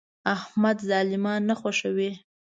احمد 0.35 0.77
ظالمان 0.89 1.41
نه 1.49 1.55
خوښوي. 1.59 2.11